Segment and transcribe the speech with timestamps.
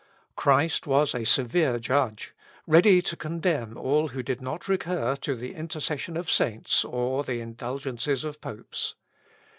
[0.35, 2.33] Christ was a severe judge,
[2.65, 7.39] ready to condemn all who did not recur to the intercession of saints, or the
[7.39, 8.95] indulgences of popes.